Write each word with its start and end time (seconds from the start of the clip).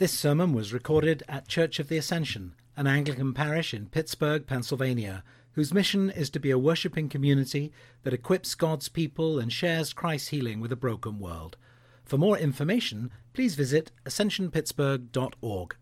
This 0.00 0.18
sermon 0.18 0.54
was 0.54 0.72
recorded 0.72 1.22
at 1.28 1.46
Church 1.46 1.78
of 1.78 1.90
the 1.90 1.98
Ascension, 1.98 2.54
an 2.74 2.86
Anglican 2.86 3.34
parish 3.34 3.74
in 3.74 3.90
Pittsburgh, 3.90 4.46
Pennsylvania, 4.46 5.22
whose 5.52 5.74
mission 5.74 6.08
is 6.08 6.30
to 6.30 6.40
be 6.40 6.50
a 6.50 6.56
worshipping 6.56 7.10
community 7.10 7.70
that 8.02 8.14
equips 8.14 8.54
God's 8.54 8.88
people 8.88 9.38
and 9.38 9.52
shares 9.52 9.92
Christ's 9.92 10.28
healing 10.28 10.58
with 10.58 10.72
a 10.72 10.74
broken 10.74 11.18
world. 11.18 11.58
For 12.02 12.16
more 12.16 12.38
information, 12.38 13.10
please 13.34 13.56
visit 13.56 13.92
ascensionpittsburgh.org. 14.06 15.76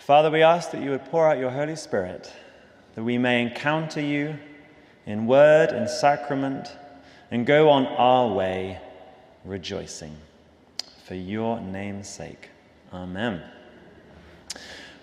Father, 0.00 0.30
we 0.30 0.42
ask 0.42 0.70
that 0.70 0.82
you 0.82 0.92
would 0.92 1.04
pour 1.10 1.30
out 1.30 1.36
your 1.36 1.50
Holy 1.50 1.76
Spirit, 1.76 2.32
that 2.94 3.04
we 3.04 3.18
may 3.18 3.42
encounter 3.42 4.00
you 4.00 4.38
in 5.04 5.26
word 5.26 5.72
and 5.72 5.90
sacrament 5.90 6.68
and 7.30 7.44
go 7.44 7.68
on 7.68 7.84
our 7.84 8.34
way 8.34 8.80
rejoicing. 9.44 10.16
For 11.08 11.14
your 11.14 11.58
name's 11.58 12.06
sake. 12.06 12.50
Amen. 12.92 13.40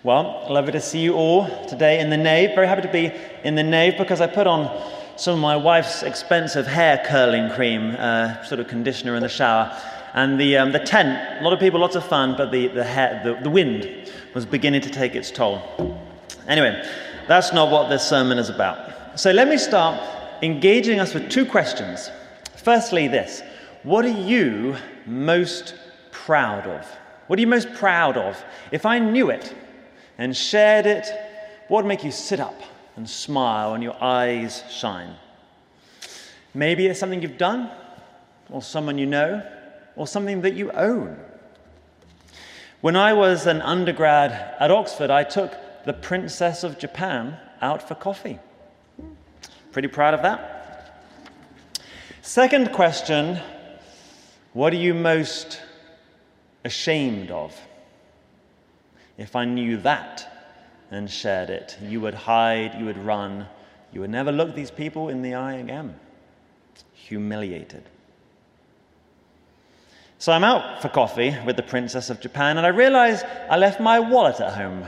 Well, 0.04 0.46
lovely 0.48 0.70
to 0.70 0.80
see 0.80 1.00
you 1.00 1.14
all 1.14 1.66
today 1.66 1.98
in 1.98 2.10
the 2.10 2.16
nave. 2.16 2.50
Very 2.54 2.68
happy 2.68 2.82
to 2.82 2.92
be 2.92 3.12
in 3.42 3.56
the 3.56 3.64
nave 3.64 3.98
because 3.98 4.20
I 4.20 4.28
put 4.28 4.46
on 4.46 4.70
some 5.16 5.34
of 5.34 5.40
my 5.40 5.56
wife's 5.56 6.04
expensive 6.04 6.64
hair 6.64 7.02
curling 7.04 7.50
cream, 7.50 7.96
uh, 7.98 8.40
sort 8.44 8.60
of 8.60 8.68
conditioner 8.68 9.16
in 9.16 9.20
the 9.20 9.28
shower. 9.28 9.76
And 10.14 10.38
the, 10.38 10.56
um, 10.58 10.70
the 10.70 10.78
tent, 10.78 11.40
a 11.40 11.42
lot 11.42 11.52
of 11.52 11.58
people, 11.58 11.80
lots 11.80 11.96
of 11.96 12.06
fun, 12.06 12.36
but 12.36 12.52
the, 12.52 12.68
the, 12.68 12.84
hair, 12.84 13.20
the, 13.24 13.42
the 13.42 13.50
wind 13.50 14.08
was 14.32 14.46
beginning 14.46 14.82
to 14.82 14.90
take 14.90 15.16
its 15.16 15.32
toll. 15.32 15.60
Anyway, 16.46 16.88
that's 17.26 17.52
not 17.52 17.72
what 17.72 17.88
this 17.88 18.08
sermon 18.08 18.38
is 18.38 18.48
about. 18.48 19.18
So 19.18 19.32
let 19.32 19.48
me 19.48 19.58
start 19.58 20.00
engaging 20.40 21.00
us 21.00 21.14
with 21.14 21.28
two 21.28 21.44
questions. 21.44 22.12
Firstly, 22.54 23.08
this 23.08 23.42
What 23.82 24.04
are 24.04 24.20
you 24.20 24.76
most 25.04 25.74
proud 26.26 26.66
of? 26.66 26.86
What 27.28 27.38
are 27.38 27.40
you 27.40 27.46
most 27.46 27.72
proud 27.74 28.16
of? 28.16 28.44
If 28.70 28.84
I 28.84 28.98
knew 28.98 29.30
it, 29.30 29.54
and 30.18 30.36
shared 30.36 30.86
it, 30.86 31.06
what 31.68 31.84
would 31.84 31.88
make 31.88 32.04
you 32.04 32.10
sit 32.10 32.40
up 32.40 32.60
and 32.96 33.08
smile 33.08 33.74
and 33.74 33.82
your 33.82 34.02
eyes 34.02 34.62
shine? 34.70 35.14
Maybe 36.54 36.86
it's 36.86 36.98
something 36.98 37.22
you've 37.22 37.38
done, 37.38 37.70
or 38.50 38.62
someone 38.62 38.98
you 38.98 39.06
know, 39.06 39.42
or 39.94 40.06
something 40.06 40.42
that 40.42 40.54
you 40.54 40.70
own. 40.72 41.18
When 42.80 42.96
I 42.96 43.12
was 43.12 43.46
an 43.46 43.62
undergrad 43.62 44.54
at 44.60 44.70
Oxford, 44.70 45.10
I 45.10 45.24
took 45.24 45.54
the 45.84 45.92
Princess 45.92 46.64
of 46.64 46.78
Japan 46.78 47.38
out 47.60 47.86
for 47.86 47.94
coffee. 47.94 48.38
Pretty 49.72 49.88
proud 49.88 50.14
of 50.14 50.22
that. 50.22 51.02
Second 52.22 52.72
question 52.72 53.40
What 54.52 54.72
are 54.72 54.76
you 54.76 54.94
most 54.94 55.60
ashamed 56.66 57.30
of? 57.30 57.58
If 59.16 59.34
I 59.34 59.46
knew 59.46 59.78
that 59.78 60.30
and 60.90 61.10
shared 61.10 61.48
it, 61.48 61.78
you 61.80 62.00
would 62.02 62.14
hide, 62.14 62.74
you 62.78 62.84
would 62.84 62.98
run, 62.98 63.46
you 63.92 64.00
would 64.02 64.10
never 64.10 64.30
look 64.30 64.54
these 64.54 64.70
people 64.70 65.08
in 65.08 65.22
the 65.22 65.34
eye 65.34 65.54
again. 65.54 65.98
Humiliated. 66.92 67.84
So 70.18 70.32
I'm 70.32 70.44
out 70.44 70.82
for 70.82 70.88
coffee 70.88 71.34
with 71.46 71.56
the 71.56 71.62
Princess 71.62 72.10
of 72.10 72.20
Japan, 72.20 72.58
and 72.58 72.66
I 72.66 72.70
realize 72.70 73.22
I 73.50 73.56
left 73.56 73.80
my 73.80 73.98
wallet 74.00 74.40
at 74.40 74.54
home. 74.54 74.84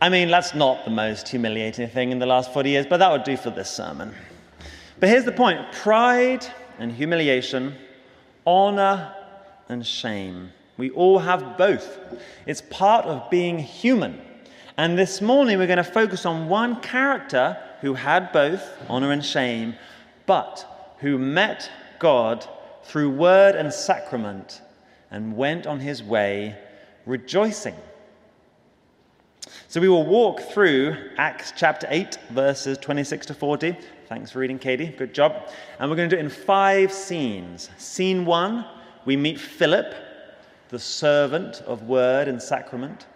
I 0.00 0.08
mean, 0.08 0.30
that's 0.30 0.54
not 0.54 0.84
the 0.84 0.90
most 0.90 1.28
humiliating 1.28 1.88
thing 1.88 2.12
in 2.12 2.18
the 2.18 2.26
last 2.26 2.52
40 2.52 2.70
years, 2.70 2.86
but 2.86 2.98
that 2.98 3.10
would 3.10 3.24
do 3.24 3.36
for 3.36 3.50
this 3.50 3.70
sermon. 3.70 4.14
But 5.00 5.08
here's 5.08 5.24
the 5.24 5.32
point 5.32 5.72
pride 5.72 6.46
and 6.78 6.92
humiliation, 6.92 7.74
honor 8.46 9.14
and 9.68 9.86
shame 9.86 10.52
we 10.76 10.90
all 10.90 11.18
have 11.18 11.56
both. 11.56 11.98
It's 12.46 12.62
part 12.62 13.04
of 13.06 13.30
being 13.30 13.58
human. 13.58 14.20
And 14.76 14.98
this 14.98 15.20
morning 15.20 15.58
we're 15.58 15.68
going 15.68 15.76
to 15.76 15.84
focus 15.84 16.26
on 16.26 16.48
one 16.48 16.80
character 16.80 17.56
who 17.80 17.94
had 17.94 18.32
both 18.32 18.76
honor 18.88 19.12
and 19.12 19.24
shame, 19.24 19.76
but 20.26 20.96
who 20.98 21.16
met 21.16 21.70
God 22.00 22.46
through 22.82 23.10
word 23.10 23.54
and 23.54 23.72
sacrament 23.72 24.62
and 25.10 25.36
went 25.36 25.66
on 25.66 25.78
his 25.78 26.02
way 26.02 26.56
rejoicing. 27.06 27.76
So 29.68 29.80
we 29.80 29.88
will 29.88 30.06
walk 30.06 30.40
through 30.40 30.96
Acts 31.18 31.52
chapter 31.56 31.86
8, 31.90 32.18
verses 32.30 32.78
26 32.78 33.26
to 33.26 33.34
40. 33.34 33.76
Thanks 34.08 34.30
for 34.30 34.40
reading, 34.40 34.58
Katie. 34.58 34.86
Good 34.86 35.14
job. 35.14 35.50
And 35.78 35.88
we're 35.88 35.96
going 35.96 36.08
to 36.08 36.16
do 36.16 36.20
it 36.20 36.24
in 36.24 36.30
five 36.30 36.92
scenes. 36.92 37.70
Scene 37.78 38.24
one, 38.24 38.64
we 39.04 39.16
meet 39.16 39.38
Philip 39.38 39.94
the 40.68 40.78
servant 40.78 41.62
of 41.66 41.82
word 41.82 42.28
and 42.28 42.42
sacrament. 42.42 43.06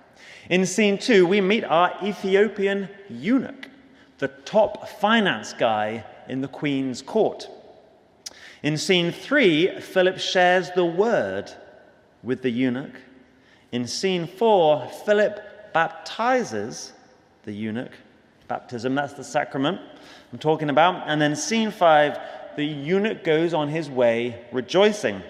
In 0.49 0.65
scene 0.65 0.99
two, 0.99 1.27
we 1.27 1.41
meet 1.41 1.65
our 1.65 1.95
Ethiopian 2.03 2.89
eunuch, 3.09 3.69
the 4.19 4.29
top 4.29 4.89
finance 4.89 5.53
guy 5.53 6.05
in 6.29 6.41
the 6.41 6.49
Queen's 6.49 7.03
court. 7.03 7.49
In 8.63 8.77
scene 8.77 9.13
three, 9.13 9.81
Philip 9.81 10.19
shares 10.19 10.71
the 10.75 10.85
word 10.85 11.53
with 12.23 12.43
the 12.43 12.51
eunuch. 12.51 12.95
In 13.73 13.87
scene 13.87 14.27
four, 14.27 14.87
Philip 15.05 15.73
baptizes 15.73 16.93
the 17.45 17.53
eunuch. 17.53 17.93
Baptism, 18.49 18.95
that's 18.95 19.13
the 19.13 19.25
sacrament 19.25 19.81
I'm 20.33 20.39
talking 20.39 20.71
about. 20.71 21.09
And 21.09 21.21
then 21.21 21.37
scene 21.37 21.71
five, 21.71 22.19
the 22.57 22.65
eunuch 22.65 23.23
goes 23.23 23.53
on 23.53 23.69
his 23.69 23.91
way 23.91 24.45
rejoicing. 24.53 25.23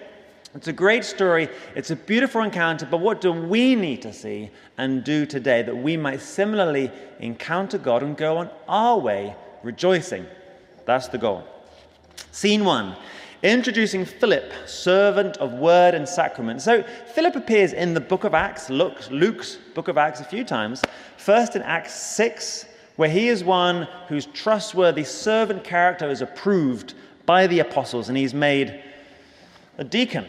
It's 0.55 0.67
a 0.67 0.73
great 0.73 1.05
story. 1.05 1.47
It's 1.75 1.91
a 1.91 1.95
beautiful 1.95 2.41
encounter. 2.41 2.87
But 2.89 3.01
what 3.01 3.21
do 3.21 3.31
we 3.31 3.75
need 3.75 4.01
to 4.01 4.13
see 4.13 4.49
and 4.77 5.03
do 5.03 5.25
today 5.25 5.61
that 5.61 5.75
we 5.75 5.95
might 5.95 6.21
similarly 6.21 6.91
encounter 7.19 7.77
God 7.77 8.01
and 8.01 8.17
go 8.17 8.37
on 8.37 8.49
our 8.67 8.97
way 8.97 9.35
rejoicing? 9.63 10.25
That's 10.85 11.07
the 11.07 11.19
goal. 11.19 11.43
Scene 12.31 12.65
one 12.65 12.95
introducing 13.41 14.03
Philip, 14.03 14.51
servant 14.65 15.37
of 15.37 15.53
word 15.53 15.95
and 15.95 16.07
sacrament. 16.07 16.61
So, 16.61 16.83
Philip 17.13 17.35
appears 17.35 17.71
in 17.73 17.93
the 17.93 18.01
book 18.01 18.25
of 18.25 18.33
Acts, 18.33 18.69
Luke's 18.69 19.57
book 19.73 19.87
of 19.87 19.97
Acts, 19.97 20.19
a 20.19 20.25
few 20.25 20.43
times. 20.43 20.81
First 21.17 21.55
in 21.55 21.61
Acts 21.61 21.93
6, 21.93 22.65
where 22.97 23.09
he 23.09 23.29
is 23.29 23.43
one 23.43 23.87
whose 24.09 24.25
trustworthy 24.25 25.05
servant 25.05 25.63
character 25.63 26.09
is 26.09 26.21
approved 26.21 26.95
by 27.25 27.47
the 27.47 27.59
apostles 27.59 28.09
and 28.09 28.17
he's 28.17 28.33
made 28.33 28.83
a 29.79 29.83
deacon. 29.83 30.25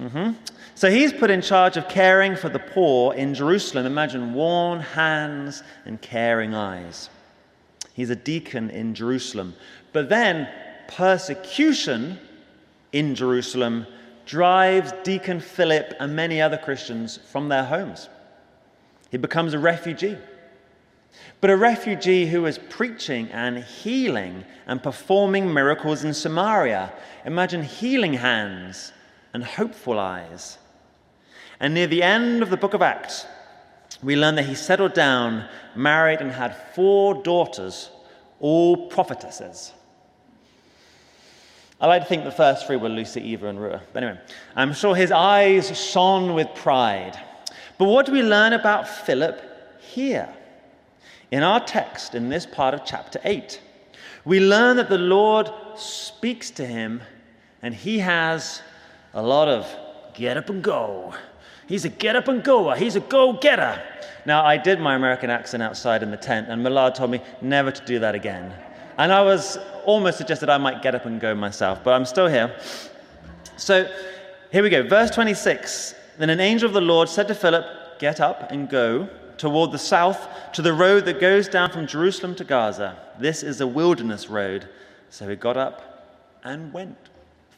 Mm-hmm. 0.00 0.32
So 0.74 0.90
he's 0.90 1.12
put 1.12 1.30
in 1.30 1.42
charge 1.42 1.76
of 1.76 1.88
caring 1.88 2.34
for 2.34 2.48
the 2.48 2.58
poor 2.58 3.14
in 3.14 3.34
Jerusalem. 3.34 3.84
Imagine 3.84 4.32
worn 4.32 4.80
hands 4.80 5.62
and 5.84 6.00
caring 6.00 6.54
eyes. 6.54 7.10
He's 7.92 8.08
a 8.08 8.16
deacon 8.16 8.70
in 8.70 8.94
Jerusalem. 8.94 9.54
But 9.92 10.08
then 10.08 10.48
persecution 10.88 12.18
in 12.92 13.14
Jerusalem 13.14 13.86
drives 14.24 14.92
Deacon 15.04 15.40
Philip 15.40 15.94
and 16.00 16.16
many 16.16 16.40
other 16.40 16.56
Christians 16.56 17.18
from 17.30 17.48
their 17.48 17.64
homes. 17.64 18.08
He 19.10 19.18
becomes 19.18 19.52
a 19.52 19.58
refugee. 19.58 20.16
But 21.40 21.50
a 21.50 21.56
refugee 21.56 22.26
who 22.26 22.42
was 22.42 22.58
preaching 22.58 23.28
and 23.28 23.58
healing 23.58 24.44
and 24.66 24.82
performing 24.82 25.52
miracles 25.52 26.04
in 26.04 26.12
Samaria. 26.12 26.92
Imagine 27.24 27.62
healing 27.62 28.14
hands 28.14 28.92
and 29.32 29.42
hopeful 29.42 29.98
eyes. 29.98 30.58
And 31.58 31.74
near 31.74 31.86
the 31.86 32.02
end 32.02 32.42
of 32.42 32.50
the 32.50 32.56
book 32.56 32.74
of 32.74 32.82
Acts, 32.82 33.26
we 34.02 34.16
learn 34.16 34.34
that 34.36 34.46
he 34.46 34.54
settled 34.54 34.94
down, 34.94 35.46
married, 35.74 36.20
and 36.20 36.32
had 36.32 36.56
four 36.74 37.22
daughters, 37.22 37.90
all 38.38 38.88
prophetesses. 38.88 39.72
I 41.80 41.86
like 41.86 42.02
to 42.02 42.08
think 42.08 42.24
the 42.24 42.30
first 42.30 42.66
three 42.66 42.76
were 42.76 42.90
Lucy, 42.90 43.22
Eva, 43.22 43.48
and 43.48 43.60
Rua. 43.60 43.80
But 43.92 44.02
anyway, 44.02 44.20
I'm 44.54 44.74
sure 44.74 44.94
his 44.94 45.10
eyes 45.10 45.78
shone 45.78 46.34
with 46.34 46.54
pride. 46.54 47.18
But 47.78 47.86
what 47.86 48.04
do 48.04 48.12
we 48.12 48.22
learn 48.22 48.52
about 48.52 48.86
Philip 48.86 49.80
here? 49.80 50.28
In 51.30 51.42
our 51.42 51.60
text, 51.60 52.14
in 52.14 52.28
this 52.28 52.44
part 52.44 52.74
of 52.74 52.84
chapter 52.84 53.20
8, 53.22 53.60
we 54.24 54.40
learn 54.40 54.76
that 54.76 54.88
the 54.88 54.98
Lord 54.98 55.50
speaks 55.76 56.50
to 56.52 56.66
him 56.66 57.02
and 57.62 57.74
he 57.74 58.00
has 58.00 58.62
a 59.14 59.22
lot 59.22 59.48
of 59.48 59.66
get 60.14 60.36
up 60.36 60.50
and 60.50 60.62
go. 60.62 61.14
He's 61.66 61.84
a 61.84 61.88
get 61.88 62.16
up 62.16 62.26
and 62.26 62.42
goer. 62.42 62.74
He's 62.74 62.96
a 62.96 63.00
go 63.00 63.32
getter. 63.34 63.80
Now, 64.26 64.44
I 64.44 64.56
did 64.56 64.80
my 64.80 64.96
American 64.96 65.30
accent 65.30 65.62
outside 65.62 66.02
in 66.02 66.10
the 66.10 66.16
tent, 66.16 66.48
and 66.48 66.62
Millard 66.62 66.94
told 66.94 67.10
me 67.10 67.22
never 67.40 67.70
to 67.70 67.84
do 67.84 68.00
that 68.00 68.14
again. 68.14 68.52
And 68.98 69.12
I 69.12 69.22
was 69.22 69.56
almost 69.86 70.18
suggested 70.18 70.50
I 70.50 70.58
might 70.58 70.82
get 70.82 70.94
up 70.94 71.06
and 71.06 71.20
go 71.20 71.34
myself, 71.34 71.82
but 71.84 71.92
I'm 71.94 72.04
still 72.04 72.26
here. 72.26 72.54
So 73.56 73.88
here 74.50 74.62
we 74.62 74.68
go. 74.68 74.82
Verse 74.82 75.10
26 75.10 75.94
Then 76.18 76.28
an 76.28 76.40
angel 76.40 76.66
of 76.66 76.74
the 76.74 76.80
Lord 76.80 77.08
said 77.08 77.28
to 77.28 77.34
Philip, 77.34 77.64
Get 77.98 78.20
up 78.20 78.50
and 78.50 78.68
go 78.68 79.08
toward 79.40 79.72
the 79.72 79.78
south 79.78 80.28
to 80.52 80.60
the 80.60 80.72
road 80.72 81.06
that 81.06 81.18
goes 81.18 81.48
down 81.48 81.70
from 81.70 81.86
Jerusalem 81.86 82.34
to 82.34 82.44
Gaza. 82.44 82.98
This 83.18 83.42
is 83.42 83.62
a 83.62 83.66
wilderness 83.66 84.28
road. 84.28 84.68
So 85.08 85.26
he 85.28 85.34
got 85.34 85.56
up 85.56 86.38
and 86.44 86.70
went. 86.74 87.08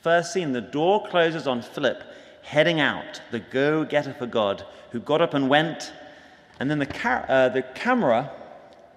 First 0.00 0.32
scene, 0.32 0.52
the 0.52 0.60
door 0.60 1.04
closes 1.08 1.48
on 1.48 1.60
Philip 1.60 2.04
heading 2.42 2.78
out, 2.78 3.20
the 3.32 3.40
go 3.40 3.84
getter 3.84 4.12
for 4.12 4.26
God, 4.26 4.64
who 4.92 5.00
got 5.00 5.20
up 5.20 5.34
and 5.34 5.48
went. 5.48 5.92
And 6.60 6.70
then 6.70 6.78
the, 6.78 6.86
car- 6.86 7.26
uh, 7.28 7.48
the 7.48 7.62
camera 7.62 8.30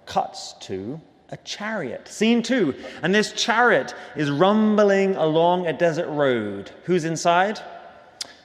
cuts 0.06 0.54
to 0.60 1.00
a 1.30 1.36
chariot. 1.38 2.06
Scene 2.06 2.40
two. 2.40 2.72
And 3.02 3.12
this 3.12 3.32
chariot 3.32 3.96
is 4.14 4.30
rumbling 4.30 5.16
along 5.16 5.66
a 5.66 5.72
desert 5.72 6.08
road. 6.08 6.70
Who's 6.84 7.04
inside? 7.04 7.58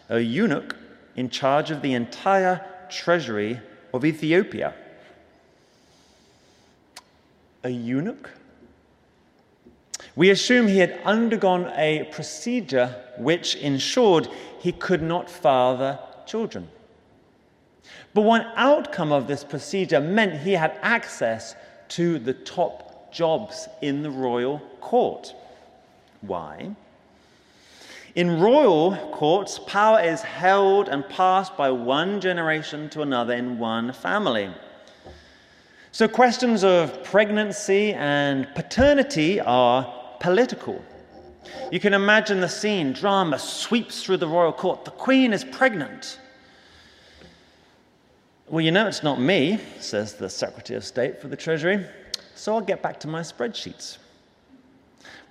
A 0.09 0.19
eunuch 0.19 0.75
in 1.15 1.29
charge 1.29 1.69
of 1.69 1.83
the 1.83 1.93
entire 1.93 2.65
treasury 2.89 3.61
of 3.93 4.05
Ethiopia. 4.05 4.73
A 7.63 7.69
eunuch? 7.69 8.31
We 10.15 10.29
assume 10.29 10.67
he 10.67 10.79
had 10.79 10.99
undergone 11.05 11.71
a 11.75 12.09
procedure 12.11 12.95
which 13.17 13.55
ensured 13.55 14.27
he 14.59 14.71
could 14.71 15.01
not 15.01 15.29
father 15.29 15.99
children. 16.25 16.67
But 18.13 18.21
one 18.21 18.45
outcome 18.55 19.11
of 19.11 19.27
this 19.27 19.43
procedure 19.43 20.01
meant 20.01 20.41
he 20.41 20.53
had 20.53 20.77
access 20.81 21.55
to 21.89 22.19
the 22.19 22.33
top 22.33 23.13
jobs 23.13 23.67
in 23.81 24.01
the 24.01 24.11
royal 24.11 24.59
court. 24.79 25.33
Why? 26.21 26.75
In 28.15 28.41
royal 28.41 28.97
courts, 29.13 29.57
power 29.59 30.01
is 30.01 30.21
held 30.21 30.89
and 30.89 31.07
passed 31.07 31.55
by 31.55 31.71
one 31.71 32.19
generation 32.19 32.89
to 32.89 33.01
another 33.01 33.33
in 33.33 33.57
one 33.57 33.93
family. 33.93 34.49
So, 35.93 36.07
questions 36.07 36.63
of 36.63 37.03
pregnancy 37.03 37.93
and 37.93 38.47
paternity 38.53 39.39
are 39.39 39.93
political. 40.19 40.83
You 41.71 41.79
can 41.79 41.93
imagine 41.93 42.41
the 42.41 42.49
scene 42.49 42.91
drama 42.91 43.39
sweeps 43.39 44.03
through 44.03 44.17
the 44.17 44.27
royal 44.27 44.53
court. 44.53 44.83
The 44.83 44.91
queen 44.91 45.31
is 45.31 45.43
pregnant. 45.45 46.19
Well, 48.47 48.61
you 48.61 48.71
know 48.71 48.87
it's 48.87 49.03
not 49.03 49.21
me, 49.21 49.59
says 49.79 50.15
the 50.15 50.29
Secretary 50.29 50.75
of 50.75 50.83
State 50.83 51.21
for 51.21 51.29
the 51.29 51.37
Treasury, 51.37 51.85
so 52.35 52.53
I'll 52.53 52.61
get 52.61 52.81
back 52.81 52.99
to 53.01 53.07
my 53.07 53.21
spreadsheets. 53.21 53.97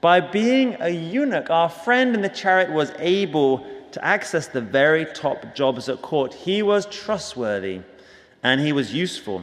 By 0.00 0.20
being 0.20 0.76
a 0.80 0.88
eunuch, 0.88 1.50
our 1.50 1.68
friend 1.68 2.14
in 2.14 2.22
the 2.22 2.28
chariot 2.28 2.70
was 2.70 2.92
able 2.98 3.66
to 3.92 4.04
access 4.04 4.46
the 4.48 4.60
very 4.60 5.04
top 5.04 5.54
jobs 5.54 5.88
at 5.88 6.00
court. 6.00 6.32
He 6.32 6.62
was 6.62 6.86
trustworthy 6.86 7.82
and 8.42 8.60
he 8.60 8.72
was 8.72 8.94
useful. 8.94 9.42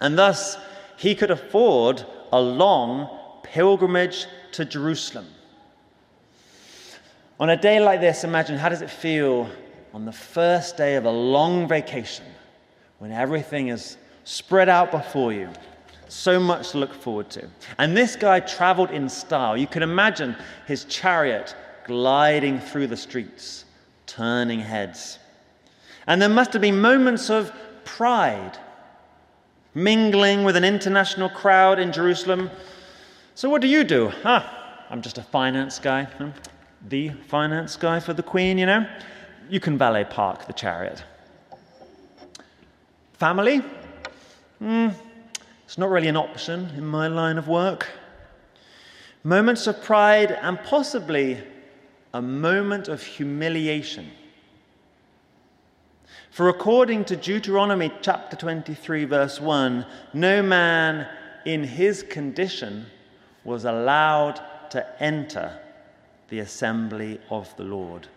And 0.00 0.18
thus, 0.18 0.56
he 0.96 1.14
could 1.14 1.30
afford 1.30 2.04
a 2.32 2.40
long 2.40 3.08
pilgrimage 3.42 4.26
to 4.52 4.64
Jerusalem. 4.64 5.26
On 7.40 7.50
a 7.50 7.56
day 7.56 7.78
like 7.78 8.00
this, 8.00 8.24
imagine 8.24 8.58
how 8.58 8.68
does 8.68 8.82
it 8.82 8.90
feel 8.90 9.48
on 9.94 10.04
the 10.04 10.12
first 10.12 10.76
day 10.76 10.96
of 10.96 11.04
a 11.04 11.10
long 11.10 11.68
vacation 11.68 12.24
when 12.98 13.12
everything 13.12 13.68
is 13.68 13.96
spread 14.24 14.68
out 14.68 14.90
before 14.90 15.32
you? 15.32 15.48
So 16.08 16.40
much 16.40 16.70
to 16.70 16.78
look 16.78 16.94
forward 16.94 17.30
to. 17.30 17.48
And 17.78 17.96
this 17.96 18.16
guy 18.16 18.40
traveled 18.40 18.90
in 18.90 19.08
style. 19.08 19.56
You 19.56 19.66
can 19.66 19.82
imagine 19.82 20.34
his 20.66 20.84
chariot 20.84 21.54
gliding 21.84 22.60
through 22.60 22.86
the 22.86 22.96
streets, 22.96 23.64
turning 24.06 24.60
heads. 24.60 25.18
And 26.06 26.20
there 26.20 26.28
must 26.28 26.52
have 26.54 26.62
been 26.62 26.80
moments 26.80 27.28
of 27.28 27.52
pride, 27.84 28.58
mingling 29.74 30.44
with 30.44 30.56
an 30.56 30.64
international 30.64 31.28
crowd 31.28 31.78
in 31.78 31.92
Jerusalem. 31.92 32.50
So, 33.34 33.50
what 33.50 33.60
do 33.60 33.68
you 33.68 33.84
do? 33.84 34.10
Ah, 34.24 34.86
I'm 34.90 35.02
just 35.02 35.18
a 35.18 35.22
finance 35.22 35.78
guy. 35.78 36.08
The 36.88 37.10
finance 37.28 37.76
guy 37.76 38.00
for 38.00 38.14
the 38.14 38.22
Queen, 38.22 38.56
you 38.56 38.66
know? 38.66 38.88
You 39.50 39.60
can 39.60 39.76
valet 39.76 40.04
park 40.04 40.46
the 40.46 40.52
chariot. 40.52 41.02
Family? 43.14 43.62
Hmm. 44.58 44.88
It's 45.68 45.76
not 45.76 45.90
really 45.90 46.08
an 46.08 46.16
option 46.16 46.70
in 46.78 46.86
my 46.86 47.08
line 47.08 47.36
of 47.36 47.46
work. 47.46 47.90
Moments 49.22 49.66
of 49.66 49.82
pride 49.82 50.32
and 50.32 50.58
possibly 50.64 51.42
a 52.14 52.22
moment 52.22 52.88
of 52.88 53.02
humiliation. 53.02 54.10
For 56.30 56.48
according 56.48 57.04
to 57.04 57.16
Deuteronomy 57.16 57.92
chapter 58.00 58.34
23, 58.34 59.04
verse 59.04 59.42
1, 59.42 59.84
no 60.14 60.42
man 60.42 61.06
in 61.44 61.64
his 61.64 62.02
condition 62.02 62.86
was 63.44 63.66
allowed 63.66 64.40
to 64.70 65.02
enter 65.02 65.60
the 66.30 66.38
assembly 66.38 67.20
of 67.28 67.54
the 67.58 67.64
Lord. 67.64 68.08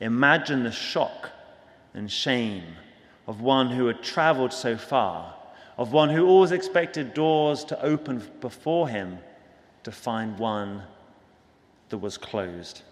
Imagine 0.00 0.64
the 0.64 0.70
shock 0.70 1.30
and 1.94 2.12
shame 2.12 2.76
of 3.26 3.40
one 3.40 3.70
who 3.70 3.86
had 3.86 4.02
traveled 4.02 4.52
so 4.52 4.76
far 4.76 5.34
of 5.76 5.92
one 5.92 6.10
who 6.10 6.26
always 6.26 6.52
expected 6.52 7.14
doors 7.14 7.64
to 7.64 7.82
open 7.82 8.22
before 8.40 8.88
him 8.88 9.18
to 9.82 9.90
find 9.90 10.38
one 10.38 10.82
that 11.88 11.98
was 11.98 12.16
closed. 12.16 12.82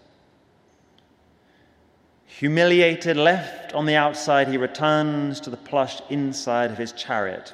Humiliated, 2.25 3.15
left 3.15 3.73
on 3.73 3.85
the 3.85 3.95
outside, 3.95 4.47
he 4.47 4.57
returns 4.57 5.39
to 5.41 5.49
the 5.49 5.57
plush 5.57 6.01
inside 6.09 6.71
of 6.71 6.77
his 6.77 6.91
chariot. 6.91 7.53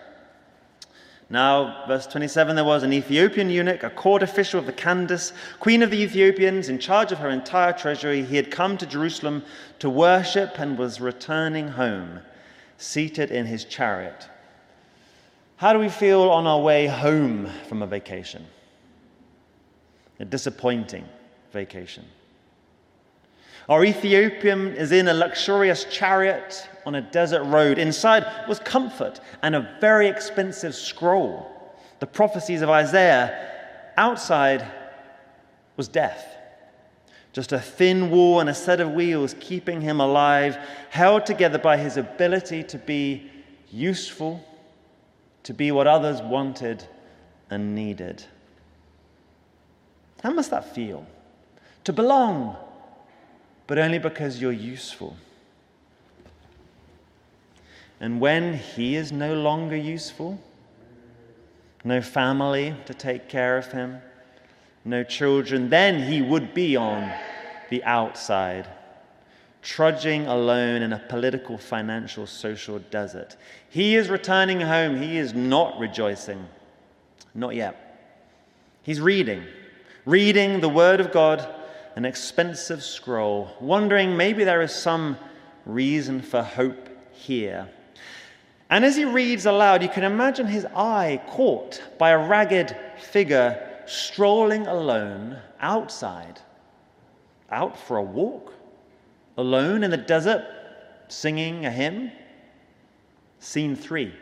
Now, 1.30 1.86
verse 1.88 2.08
27 2.08 2.56
there 2.56 2.66
was 2.66 2.82
an 2.82 2.92
Ethiopian 2.92 3.52
eunuch, 3.52 3.84
a 3.84 3.92
court 3.92 4.24
official 4.24 4.60
of 4.60 4.66
the 4.66 4.74
Candace, 4.74 5.32
queen 5.60 5.84
of 5.84 5.92
the 5.92 6.02
Ethiopians, 6.02 6.70
in 6.70 6.80
charge 6.80 7.12
of 7.12 7.20
her 7.20 7.30
entire 7.30 7.74
treasury. 7.74 8.24
He 8.24 8.36
had 8.36 8.50
come 8.50 8.78
to 8.78 8.86
Jerusalem 8.88 9.44
to 9.78 9.90
worship 9.92 10.58
and 10.58 10.78
was 10.78 11.00
returning 11.00 11.68
home, 11.68 12.22
seated 12.78 13.30
in 13.30 13.46
his 13.46 13.64
chariot. 13.64 14.28
How 15.60 15.74
do 15.74 15.80
we 15.80 15.90
feel 15.90 16.22
on 16.22 16.48
our 16.48 16.62
way 16.62 16.88
home 16.88 17.50
from 17.68 17.82
a 17.82 17.86
vacation? 17.86 18.46
A 20.22 20.24
disappointing 20.24 21.04
vacation. 21.52 22.06
Our 23.68 23.84
Ethiopian 23.84 24.74
is 24.78 24.94
in 24.94 25.10
a 25.10 25.14
luxurious 25.14 25.84
chariot 25.84 26.66
on 26.86 26.96
a 26.96 27.02
desert 27.02 27.44
road. 27.44 27.78
Inside 27.78 28.26
was 28.48 28.60
comfort 28.60 29.20
and 29.42 29.54
a 29.54 29.78
very 29.82 30.08
expensive 30.08 30.74
scroll, 30.74 31.46
the 32.00 32.08
prophecies 32.08 32.62
of 32.62 32.70
Isaiah. 32.70 33.52
Outside 33.98 34.66
was 35.76 35.90
death. 35.90 36.26
Just 37.34 37.52
a 37.52 37.60
thin 37.60 38.12
wall 38.12 38.40
and 38.40 38.50
a 38.50 38.56
set 38.56 38.80
of 38.80 38.94
wheels 38.94 39.36
keeping 39.42 39.82
him 39.82 40.00
alive, 40.00 40.58
held 40.90 41.26
together 41.26 41.58
by 41.60 41.76
his 41.76 41.98
ability 41.98 42.64
to 42.64 42.78
be 42.78 43.30
useful 43.70 44.42
to 45.50 45.54
be 45.56 45.72
what 45.72 45.88
others 45.88 46.22
wanted 46.22 46.86
and 47.50 47.74
needed. 47.74 48.24
How 50.22 50.30
must 50.30 50.52
that 50.52 50.76
feel? 50.76 51.08
To 51.86 51.92
belong, 51.92 52.56
but 53.66 53.80
only 53.80 53.98
because 53.98 54.40
you're 54.40 54.52
useful. 54.52 55.18
And 58.00 58.22
when 58.22 58.54
he 58.54 58.96
is 58.96 59.12
no 59.12 59.34
longer 59.34 59.76
useful, 59.76 60.40
no 61.84 62.00
family 62.00 62.76
to 62.86 62.94
take 62.94 63.28
care 63.28 63.58
of 63.58 63.72
him, 63.72 64.04
no 64.86 65.04
children, 65.04 65.72
then 65.72 66.00
he 66.00 66.22
would 66.22 66.54
be 66.54 66.76
on 66.76 67.12
the 67.72 67.84
outside 67.86 68.68
trudging 69.62 70.28
alone 70.28 70.82
in 70.82 70.94
a 70.94 71.00
political, 71.00 71.58
financial, 71.58 72.26
social 72.26 72.80
desert. 72.80 73.36
He 73.70 73.96
is 73.96 74.10
returning 74.10 74.62
home. 74.62 75.02
He 75.02 75.18
is 75.18 75.34
not 75.34 75.78
rejoicing. 75.80 76.46
Not 77.34 77.56
yet. 77.56 77.86
He's 78.84 79.02
reading, 79.02 79.44
reading 80.06 80.62
the 80.62 80.70
Word 80.70 81.00
of 81.00 81.12
God, 81.12 81.48
an 81.96 82.06
expensive 82.06 82.84
scroll, 82.84 83.52
wondering 83.60 84.16
maybe 84.16 84.44
there 84.44 84.62
is 84.62 84.74
some 84.74 85.18
reason 85.66 86.22
for 86.22 86.42
hope 86.42 86.90
here. 87.12 87.70
And 88.70 88.86
as 88.86 88.96
he 88.96 89.06
reads 89.06 89.46
aloud, 89.46 89.82
you 89.84 89.90
can 89.90 90.04
imagine 90.04 90.48
his 90.48 90.66
eye 90.76 91.22
caught 91.28 91.82
by 91.98 92.12
a 92.12 92.28
ragged 92.28 92.76
figure 93.00 93.68
strolling 93.86 94.68
alone 94.68 95.38
outside, 95.60 96.40
out 97.50 97.78
for 97.78 97.98
a 97.98 98.04
walk 98.04 98.54
alone 99.40 99.84
in 99.84 99.92
the 99.92 99.98
desert 99.98 100.46
singing 101.08 101.66
a 101.66 101.72
hymn? 101.72 102.12
Scene 103.40 103.76
3. 103.76 104.14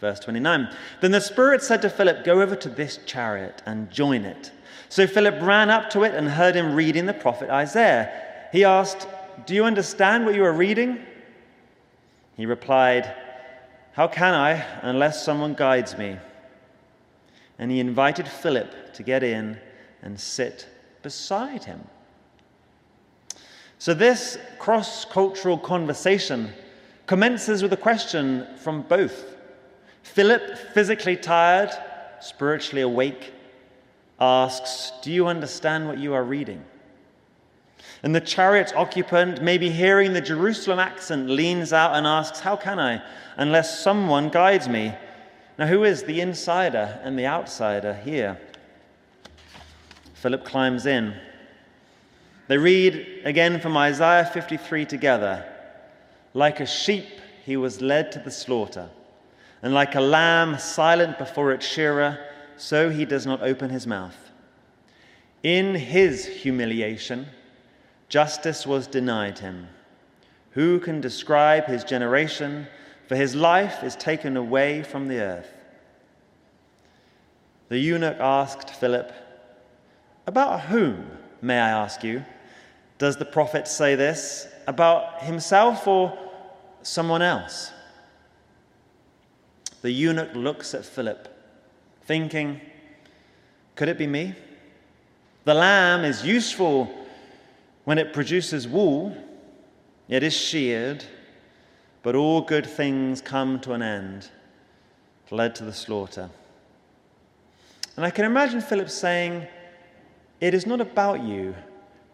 Verse 0.00 0.18
29. 0.18 0.68
Then 1.00 1.12
the 1.12 1.20
Spirit 1.20 1.62
said 1.62 1.80
to 1.82 1.88
Philip, 1.88 2.24
Go 2.24 2.42
over 2.42 2.56
to 2.56 2.68
this 2.68 2.98
chariot 3.06 3.62
and 3.64 3.90
join 3.90 4.24
it. 4.24 4.50
So 4.88 5.06
Philip 5.06 5.40
ran 5.40 5.70
up 5.70 5.90
to 5.90 6.02
it 6.02 6.14
and 6.14 6.28
heard 6.28 6.56
him 6.56 6.74
reading 6.74 7.06
the 7.06 7.14
prophet 7.14 7.48
Isaiah. 7.48 8.10
He 8.50 8.64
asked, 8.64 9.06
Do 9.46 9.54
you 9.54 9.64
understand 9.64 10.26
what 10.26 10.34
you 10.34 10.44
are 10.44 10.52
reading? 10.52 10.98
He 12.36 12.46
replied, 12.46 13.14
How 13.92 14.08
can 14.08 14.34
I 14.34 14.66
unless 14.82 15.24
someone 15.24 15.54
guides 15.54 15.96
me? 15.96 16.18
And 17.58 17.70
he 17.70 17.78
invited 17.78 18.26
Philip 18.26 18.92
to 18.94 19.04
get 19.04 19.22
in 19.22 19.58
and 20.02 20.18
sit 20.18 20.66
beside 21.02 21.62
him. 21.62 21.80
So, 23.82 23.94
this 23.94 24.38
cross 24.60 25.04
cultural 25.04 25.58
conversation 25.58 26.52
commences 27.06 27.64
with 27.64 27.72
a 27.72 27.76
question 27.76 28.46
from 28.56 28.82
both. 28.82 29.34
Philip, 30.04 30.56
physically 30.72 31.16
tired, 31.16 31.70
spiritually 32.20 32.82
awake, 32.82 33.34
asks, 34.20 34.92
Do 35.02 35.10
you 35.10 35.26
understand 35.26 35.88
what 35.88 35.98
you 35.98 36.14
are 36.14 36.22
reading? 36.22 36.64
And 38.04 38.14
the 38.14 38.20
chariot 38.20 38.72
occupant, 38.76 39.42
maybe 39.42 39.68
hearing 39.68 40.12
the 40.12 40.20
Jerusalem 40.20 40.78
accent, 40.78 41.28
leans 41.28 41.72
out 41.72 41.96
and 41.96 42.06
asks, 42.06 42.38
How 42.38 42.54
can 42.54 42.78
I, 42.78 43.02
unless 43.36 43.80
someone 43.80 44.28
guides 44.28 44.68
me? 44.68 44.94
Now, 45.58 45.66
who 45.66 45.82
is 45.82 46.04
the 46.04 46.20
insider 46.20 47.00
and 47.02 47.18
the 47.18 47.26
outsider 47.26 47.94
here? 47.94 48.40
Philip 50.14 50.44
climbs 50.44 50.86
in. 50.86 51.16
They 52.48 52.58
read 52.58 53.22
again 53.24 53.60
from 53.60 53.76
Isaiah 53.76 54.24
53 54.24 54.84
together. 54.86 55.44
Like 56.34 56.60
a 56.60 56.66
sheep, 56.66 57.20
he 57.44 57.56
was 57.56 57.80
led 57.80 58.12
to 58.12 58.18
the 58.18 58.30
slaughter, 58.30 58.88
and 59.62 59.74
like 59.74 59.94
a 59.94 60.00
lamb 60.00 60.58
silent 60.58 61.18
before 61.18 61.52
its 61.52 61.66
shearer, 61.66 62.18
so 62.56 62.90
he 62.90 63.04
does 63.04 63.26
not 63.26 63.42
open 63.42 63.70
his 63.70 63.86
mouth. 63.86 64.16
In 65.42 65.74
his 65.74 66.26
humiliation, 66.26 67.26
justice 68.08 68.66
was 68.66 68.86
denied 68.86 69.38
him. 69.38 69.68
Who 70.50 70.78
can 70.80 71.00
describe 71.00 71.66
his 71.66 71.84
generation? 71.84 72.66
For 73.08 73.16
his 73.16 73.34
life 73.34 73.82
is 73.82 73.96
taken 73.96 74.36
away 74.36 74.82
from 74.82 75.08
the 75.08 75.20
earth. 75.20 75.52
The 77.68 77.78
eunuch 77.78 78.18
asked 78.20 78.70
Philip, 78.70 79.12
About 80.26 80.62
whom, 80.62 81.10
may 81.42 81.58
I 81.58 81.70
ask 81.70 82.02
you? 82.02 82.24
Does 82.98 83.16
the 83.16 83.24
prophet 83.24 83.68
say 83.68 83.96
this? 83.96 84.46
About 84.66 85.22
himself 85.22 85.86
or 85.86 86.16
someone 86.82 87.20
else? 87.20 87.72
The 89.82 89.90
eunuch 89.90 90.34
looks 90.34 90.74
at 90.74 90.84
Philip, 90.84 91.28
thinking, 92.04 92.60
Could 93.74 93.88
it 93.88 93.98
be 93.98 94.06
me? 94.06 94.34
The 95.44 95.54
lamb 95.54 96.04
is 96.04 96.24
useful 96.24 96.88
when 97.84 97.98
it 97.98 98.12
produces 98.12 98.68
wool, 98.68 99.16
it 100.08 100.22
is 100.22 100.32
sheared, 100.32 101.04
but 102.04 102.14
all 102.14 102.40
good 102.40 102.64
things 102.66 103.20
come 103.20 103.58
to 103.60 103.72
an 103.72 103.82
end, 103.82 104.28
led 105.32 105.56
to 105.56 105.64
the 105.64 105.72
slaughter. 105.72 106.30
And 107.96 108.06
I 108.06 108.10
can 108.10 108.24
imagine 108.24 108.60
Philip 108.60 108.88
saying, 108.88 109.46
It 110.42 110.54
is 110.54 110.66
not 110.66 110.80
about 110.80 111.22
you, 111.22 111.54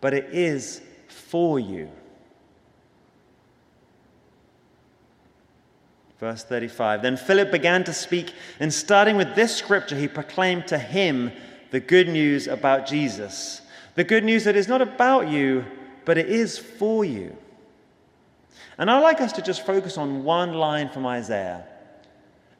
but 0.02 0.12
it 0.12 0.28
is 0.32 0.82
for 1.08 1.58
you. 1.58 1.88
Verse 6.20 6.44
35 6.44 7.00
Then 7.00 7.16
Philip 7.16 7.50
began 7.50 7.84
to 7.84 7.94
speak, 7.94 8.34
and 8.60 8.70
starting 8.70 9.16
with 9.16 9.34
this 9.34 9.56
scripture, 9.56 9.96
he 9.96 10.06
proclaimed 10.06 10.66
to 10.66 10.78
him 10.78 11.32
the 11.70 11.80
good 11.80 12.06
news 12.06 12.48
about 12.48 12.86
Jesus. 12.86 13.62
The 13.94 14.04
good 14.04 14.24
news 14.24 14.44
that 14.44 14.56
is 14.56 14.68
not 14.68 14.82
about 14.82 15.28
you, 15.28 15.64
but 16.04 16.18
it 16.18 16.28
is 16.28 16.58
for 16.58 17.06
you. 17.06 17.34
And 18.76 18.90
I'd 18.90 19.00
like 19.00 19.22
us 19.22 19.32
to 19.32 19.42
just 19.42 19.64
focus 19.64 19.96
on 19.96 20.22
one 20.22 20.52
line 20.52 20.90
from 20.90 21.06
Isaiah. 21.06 21.64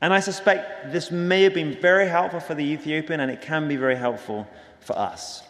And 0.01 0.15
I 0.15 0.21
suspect 0.21 0.93
this 0.93 1.11
may 1.11 1.43
have 1.43 1.53
been 1.53 1.79
very 1.79 2.09
helpful 2.09 2.41
for 2.41 2.55
the 2.55 2.65
Ethiopian, 2.65 3.21
and 3.21 3.31
it 3.31 3.43
can 3.43 3.69
be 3.69 3.77
very 3.77 3.97
helpful 3.97 4.49
for 4.81 4.99
us. 4.99 5.43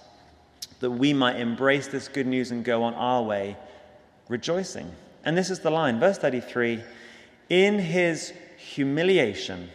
That 0.80 0.90
we 0.90 1.12
might 1.12 1.36
embrace 1.36 1.88
this 1.88 2.08
good 2.08 2.26
news 2.26 2.50
and 2.50 2.64
go 2.64 2.84
on 2.84 2.94
our 2.94 3.22
way 3.22 3.56
rejoicing. 4.28 4.92
And 5.24 5.36
this 5.36 5.50
is 5.50 5.60
the 5.60 5.70
line, 5.70 5.98
verse 5.98 6.18
33 6.18 6.82
In 7.48 7.78
his 7.78 8.32
humiliation, 8.56 9.70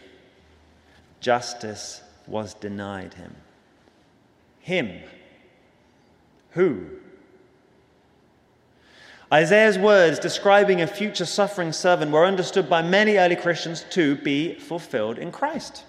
justice 1.20 2.02
was 2.26 2.54
denied 2.54 3.14
him. 3.14 3.34
Him. 4.60 5.00
Who? 6.52 6.86
Isaiah's 9.32 9.78
words 9.78 10.18
describing 10.18 10.80
a 10.80 10.86
future 10.86 11.26
suffering 11.26 11.72
servant 11.72 12.12
were 12.12 12.24
understood 12.24 12.70
by 12.70 12.82
many 12.82 13.16
early 13.16 13.36
Christians 13.36 13.84
to 13.90 14.14
be 14.16 14.54
fulfilled 14.54 15.18
in 15.18 15.32
Christ. 15.32 15.84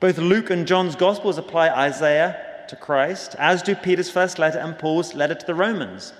Both 0.00 0.16
Luke 0.16 0.48
and 0.48 0.66
John's 0.66 0.96
Gospels 0.96 1.38
apply 1.38 1.68
Isaiah 1.68 2.47
to 2.68 2.76
Christ, 2.76 3.34
as 3.38 3.62
do 3.62 3.74
Peter's 3.74 4.10
first 4.10 4.38
letter 4.38 4.58
and 4.58 4.78
Paul's 4.78 5.14
letter 5.14 5.34
to 5.34 5.46
the 5.46 5.54
Romans. 5.54 6.12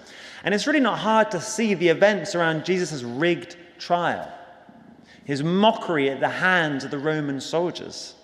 And 0.45 0.55
it's 0.55 0.67
really 0.67 0.81
not 0.81 0.99
hard 0.99 1.31
to 1.33 1.41
see 1.41 1.75
the 1.75 1.89
events 1.89 2.35
around 2.35 2.65
Jesus' 2.65 3.03
rigged 3.03 3.57
trial, 3.79 4.33
his 5.25 5.43
mockery 5.43 6.11
at 6.11 6.21
the 6.21 6.29
hands 6.29 6.85
of 6.85 6.91
the 6.91 6.99
Roman 6.99 7.41
soldiers, 7.41 8.15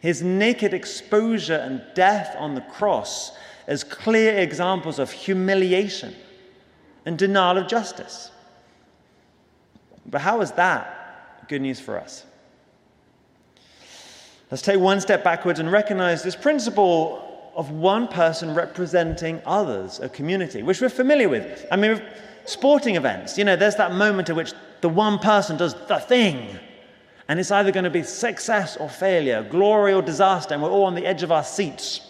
his 0.00 0.22
naked 0.22 0.74
exposure 0.74 1.56
and 1.56 1.82
death 1.94 2.34
on 2.38 2.54
the 2.54 2.60
cross 2.62 3.32
as 3.66 3.84
clear 3.84 4.38
examples 4.38 4.98
of 4.98 5.12
humiliation 5.12 6.14
and 7.04 7.18
denial 7.18 7.58
of 7.58 7.68
justice. 7.68 8.30
But 10.06 10.22
how 10.22 10.40
is 10.40 10.52
that 10.52 11.48
good 11.48 11.62
news 11.62 11.78
for 11.78 11.98
us? 11.98 12.24
Let's 14.50 14.62
take 14.62 14.80
one 14.80 15.00
step 15.00 15.22
backwards 15.22 15.60
and 15.60 15.70
recognize 15.70 16.22
this 16.24 16.34
principle 16.34 17.29
of 17.54 17.70
one 17.70 18.08
person 18.08 18.54
representing 18.54 19.40
others, 19.44 20.00
a 20.00 20.08
community, 20.08 20.62
which 20.62 20.80
we're 20.80 20.88
familiar 20.88 21.28
with. 21.28 21.66
I 21.70 21.76
mean, 21.76 22.00
sporting 22.44 22.96
events, 22.96 23.36
you 23.36 23.44
know, 23.44 23.56
there's 23.56 23.76
that 23.76 23.92
moment 23.92 24.30
at 24.30 24.36
which 24.36 24.52
the 24.80 24.88
one 24.88 25.18
person 25.18 25.56
does 25.56 25.74
the 25.86 25.98
thing, 25.98 26.58
and 27.28 27.38
it's 27.38 27.50
either 27.50 27.70
going 27.70 27.84
to 27.84 27.90
be 27.90 28.02
success 28.02 28.76
or 28.76 28.88
failure, 28.88 29.42
glory 29.42 29.92
or 29.92 30.02
disaster, 30.02 30.54
and 30.54 30.62
we're 30.62 30.70
all 30.70 30.84
on 30.84 30.94
the 30.94 31.06
edge 31.06 31.22
of 31.22 31.30
our 31.30 31.44
seats. 31.44 32.00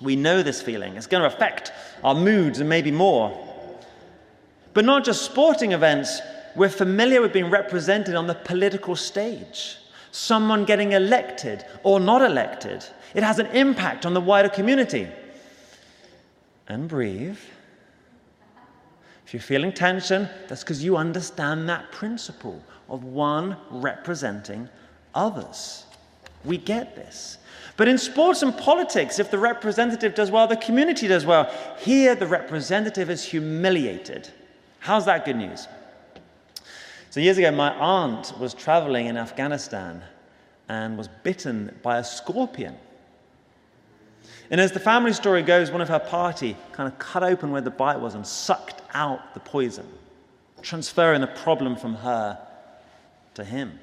We 0.00 0.16
know 0.16 0.42
this 0.42 0.62
feeling. 0.62 0.96
It's 0.96 1.06
going 1.06 1.22
to 1.22 1.34
affect 1.34 1.72
our 2.02 2.14
moods 2.14 2.58
and 2.60 2.68
maybe 2.68 2.90
more. 2.90 3.38
But 4.72 4.84
not 4.84 5.04
just 5.04 5.22
sporting 5.22 5.72
events, 5.72 6.20
we're 6.56 6.68
familiar 6.68 7.20
with 7.20 7.32
being 7.32 7.50
represented 7.50 8.14
on 8.14 8.26
the 8.26 8.34
political 8.34 8.96
stage. 8.96 9.76
Someone 10.12 10.64
getting 10.64 10.92
elected 10.92 11.64
or 11.82 12.00
not 12.00 12.22
elected. 12.22 12.84
It 13.14 13.22
has 13.22 13.38
an 13.38 13.46
impact 13.46 14.06
on 14.06 14.14
the 14.14 14.20
wider 14.20 14.48
community. 14.48 15.08
And 16.68 16.88
breathe. 16.88 17.38
If 19.26 19.34
you're 19.34 19.40
feeling 19.40 19.72
tension, 19.72 20.28
that's 20.48 20.64
because 20.64 20.82
you 20.82 20.96
understand 20.96 21.68
that 21.68 21.92
principle 21.92 22.62
of 22.88 23.04
one 23.04 23.56
representing 23.70 24.68
others. 25.14 25.84
We 26.44 26.58
get 26.58 26.96
this. 26.96 27.38
But 27.76 27.88
in 27.88 27.96
sports 27.96 28.42
and 28.42 28.56
politics, 28.56 29.18
if 29.18 29.30
the 29.30 29.38
representative 29.38 30.14
does 30.14 30.30
well, 30.30 30.46
the 30.46 30.56
community 30.56 31.06
does 31.06 31.24
well. 31.24 31.50
Here, 31.78 32.14
the 32.14 32.26
representative 32.26 33.08
is 33.08 33.24
humiliated. 33.24 34.28
How's 34.80 35.06
that 35.06 35.24
good 35.24 35.36
news? 35.36 35.68
So, 37.10 37.18
years 37.18 37.38
ago, 37.38 37.50
my 37.50 37.74
aunt 37.74 38.38
was 38.38 38.54
traveling 38.54 39.06
in 39.06 39.16
Afghanistan 39.16 40.00
and 40.68 40.96
was 40.96 41.08
bitten 41.24 41.76
by 41.82 41.98
a 41.98 42.04
scorpion. 42.04 42.76
And 44.48 44.60
as 44.60 44.70
the 44.70 44.78
family 44.78 45.12
story 45.12 45.42
goes, 45.42 45.72
one 45.72 45.80
of 45.80 45.88
her 45.88 45.98
party 45.98 46.56
kind 46.70 46.86
of 46.90 46.96
cut 47.00 47.24
open 47.24 47.50
where 47.50 47.62
the 47.62 47.70
bite 47.70 47.98
was 47.98 48.14
and 48.14 48.24
sucked 48.24 48.82
out 48.94 49.34
the 49.34 49.40
poison, 49.40 49.88
transferring 50.62 51.20
the 51.20 51.26
problem 51.26 51.74
from 51.74 51.96
her 51.96 52.38
to 53.34 53.42
him. 53.42 53.80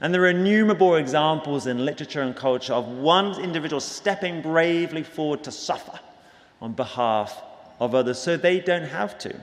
And 0.00 0.14
there 0.14 0.22
are 0.22 0.28
innumerable 0.28 0.94
examples 0.94 1.66
in 1.66 1.84
literature 1.84 2.22
and 2.22 2.36
culture 2.36 2.72
of 2.72 2.86
one 2.86 3.40
individual 3.40 3.80
stepping 3.80 4.42
bravely 4.42 5.02
forward 5.02 5.42
to 5.42 5.50
suffer 5.50 5.98
on 6.60 6.72
behalf 6.72 7.42
of 7.80 7.96
others 7.96 8.20
so 8.20 8.36
they 8.36 8.60
don't 8.60 8.86
have 8.86 9.18
to. 9.18 9.34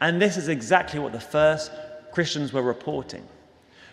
And 0.00 0.20
this 0.20 0.36
is 0.36 0.48
exactly 0.48 0.98
what 0.98 1.12
the 1.12 1.20
first 1.20 1.70
Christians 2.14 2.52
were 2.52 2.62
reporting. 2.62 3.26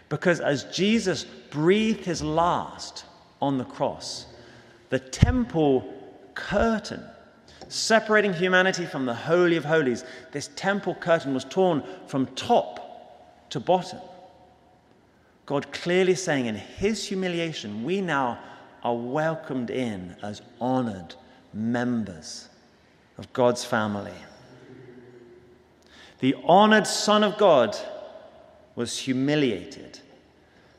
Because 0.07 0.39
as 0.39 0.65
Jesus 0.65 1.23
breathed 1.23 2.05
his 2.05 2.21
last 2.21 3.05
on 3.41 3.57
the 3.57 3.65
cross, 3.65 4.27
the 4.89 4.99
temple 4.99 5.91
curtain 6.35 7.03
separating 7.67 8.33
humanity 8.33 8.85
from 8.85 9.07
the 9.07 9.15
Holy 9.15 9.55
of 9.55 9.65
Holies, 9.65 10.03
this 10.33 10.49
temple 10.55 10.93
curtain 10.93 11.33
was 11.33 11.45
torn 11.45 11.81
from 12.05 12.27
top 12.35 13.49
to 13.49 13.59
bottom. 13.59 13.99
God 15.47 15.71
clearly 15.71 16.13
saying, 16.13 16.45
in 16.45 16.55
his 16.55 17.07
humiliation, 17.07 17.83
we 17.83 18.01
now 18.01 18.37
are 18.83 18.95
welcomed 18.95 19.71
in 19.71 20.15
as 20.21 20.43
honored 20.59 21.15
members 21.53 22.49
of 23.17 23.31
God's 23.33 23.65
family. 23.65 24.13
The 26.19 26.35
honored 26.43 26.85
Son 26.85 27.23
of 27.23 27.37
God 27.39 27.75
was 28.81 28.97
humiliated 28.97 29.99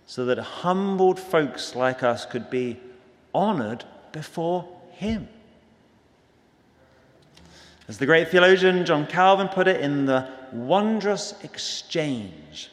so 0.06 0.24
that 0.24 0.36
humbled 0.38 1.20
folks 1.20 1.76
like 1.76 2.02
us 2.02 2.26
could 2.26 2.50
be 2.50 2.76
honored 3.32 3.84
before 4.10 4.68
Him. 4.90 5.28
As 7.86 7.98
the 7.98 8.06
great 8.06 8.28
theologian 8.28 8.84
John 8.84 9.06
Calvin 9.06 9.46
put 9.46 9.68
it 9.68 9.80
in 9.80 10.06
the 10.06 10.28
wondrous 10.52 11.34
exchange, 11.44 12.72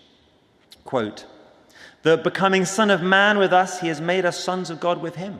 quote, 0.83 1.27
that 2.01 2.23
becoming 2.23 2.65
Son 2.65 2.89
of 2.89 3.03
Man 3.03 3.37
with 3.37 3.53
us, 3.53 3.81
he 3.81 3.87
has 3.89 4.01
made 4.01 4.25
us 4.25 4.43
sons 4.43 4.71
of 4.71 4.79
God 4.79 4.99
with 4.99 5.15
him. 5.15 5.39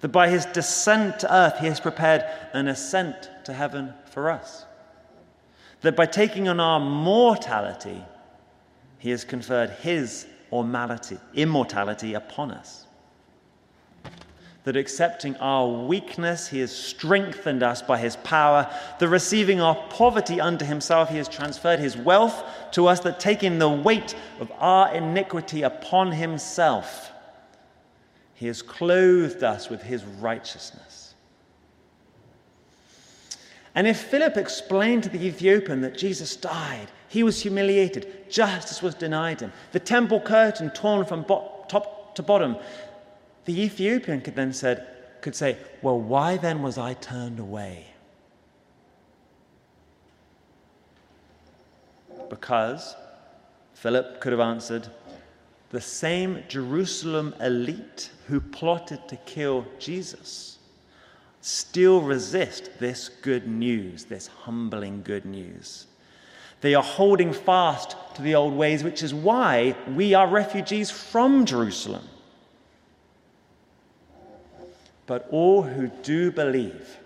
That 0.00 0.08
by 0.08 0.30
his 0.30 0.46
descent 0.46 1.20
to 1.20 1.32
earth, 1.32 1.60
he 1.60 1.66
has 1.66 1.78
prepared 1.78 2.24
an 2.54 2.66
ascent 2.66 3.30
to 3.44 3.52
heaven 3.52 3.94
for 4.10 4.30
us. 4.30 4.64
That 5.82 5.94
by 5.94 6.06
taking 6.06 6.48
on 6.48 6.58
our 6.58 6.80
mortality, 6.80 8.02
he 8.98 9.10
has 9.10 9.24
conferred 9.24 9.70
his 9.70 10.26
immortality 11.34 12.14
upon 12.14 12.50
us 12.50 12.88
that 14.68 14.76
accepting 14.76 15.34
our 15.36 15.66
weakness, 15.86 16.48
he 16.48 16.58
has 16.60 16.70
strengthened 16.70 17.62
us 17.62 17.80
by 17.80 17.96
his 17.96 18.16
power, 18.16 18.70
that 18.98 19.08
receiving 19.08 19.62
our 19.62 19.74
poverty 19.88 20.42
unto 20.42 20.62
himself, 20.62 21.08
he 21.08 21.16
has 21.16 21.26
transferred 21.26 21.78
his 21.78 21.96
wealth 21.96 22.44
to 22.72 22.86
us, 22.86 23.00
that 23.00 23.18
taking 23.18 23.58
the 23.58 23.66
weight 23.66 24.14
of 24.40 24.52
our 24.58 24.94
iniquity 24.94 25.62
upon 25.62 26.12
himself, 26.12 27.10
he 28.34 28.46
has 28.46 28.60
clothed 28.60 29.42
us 29.42 29.70
with 29.70 29.82
his 29.82 30.04
righteousness. 30.04 31.07
And 33.78 33.86
if 33.86 34.00
Philip 34.00 34.36
explained 34.36 35.04
to 35.04 35.08
the 35.08 35.24
Ethiopian 35.24 35.82
that 35.82 35.96
Jesus 35.96 36.34
died, 36.34 36.88
he 37.06 37.22
was 37.22 37.40
humiliated, 37.40 38.28
justice 38.28 38.82
was 38.82 38.96
denied 38.96 39.38
him, 39.38 39.52
the 39.70 39.78
temple 39.78 40.20
curtain 40.20 40.70
torn 40.70 41.04
from 41.04 41.22
bo- 41.22 41.64
top 41.68 42.16
to 42.16 42.22
bottom, 42.24 42.56
the 43.44 43.62
Ethiopian 43.62 44.20
could 44.20 44.34
then 44.34 44.52
said, 44.52 44.84
could 45.20 45.36
say, 45.36 45.56
Well, 45.80 46.00
why 46.00 46.38
then 46.38 46.60
was 46.60 46.76
I 46.76 46.94
turned 46.94 47.38
away? 47.38 47.86
Because, 52.28 52.96
Philip 53.74 54.20
could 54.20 54.32
have 54.32 54.40
answered, 54.40 54.88
the 55.70 55.80
same 55.80 56.42
Jerusalem 56.48 57.32
elite 57.40 58.10
who 58.26 58.40
plotted 58.40 59.06
to 59.06 59.14
kill 59.18 59.64
Jesus 59.78 60.57
still 61.40 62.00
resist 62.00 62.70
this 62.78 63.08
good 63.08 63.46
news, 63.46 64.04
this 64.04 64.26
humbling 64.26 65.02
good 65.02 65.24
news. 65.24 65.86
They 66.60 66.74
are 66.74 66.82
holding 66.82 67.32
fast 67.32 67.96
to 68.14 68.22
the 68.22 68.34
old 68.34 68.54
ways, 68.54 68.82
which 68.82 69.02
is 69.02 69.14
why 69.14 69.76
we 69.94 70.14
are 70.14 70.26
refugees 70.26 70.90
from 70.90 71.46
Jerusalem. 71.46 72.02
But 75.06 75.28
all 75.30 75.62
who 75.62 75.88
do 76.02 76.30
believe 76.32 76.98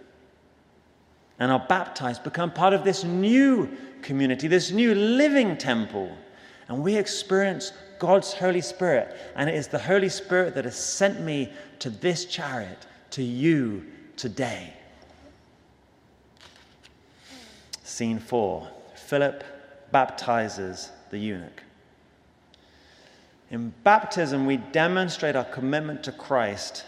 and 1.39 1.53
are 1.53 1.65
baptized 1.69 2.25
become 2.25 2.51
part 2.51 2.73
of 2.73 2.85
this 2.85 3.05
new 3.05 3.69
community, 4.01 4.49
this 4.49 4.71
new 4.71 4.95
living 4.95 5.57
temple. 5.57 6.11
And 6.69 6.83
we 6.83 6.97
experience 6.97 7.73
God's 7.99 8.33
Holy 8.33 8.61
Spirit. 8.61 9.15
And 9.37 9.49
it 9.49 9.55
is 9.55 9.69
the 9.69 9.79
Holy 9.79 10.09
Spirit 10.09 10.55
that 10.55 10.65
has 10.65 10.77
sent 10.77 11.21
me 11.21 11.53
to 11.81 11.91
this 11.91 12.25
chariot, 12.25 12.87
to 13.11 13.23
you 13.23 13.85
today. 14.23 14.73
Scene 17.83 18.21
four 18.21 18.69
Philip 18.95 19.43
baptizes 19.91 20.91
the 21.11 21.19
eunuch. 21.19 21.65
In 23.51 23.75
baptism, 23.83 24.47
we 24.47 24.59
demonstrate 24.59 25.35
our 25.35 25.45
commitment 25.47 26.05
to 26.05 26.13
Christ 26.13 26.85